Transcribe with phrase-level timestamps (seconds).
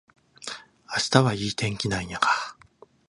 [0.87, 2.27] 明日はいい天気なんやが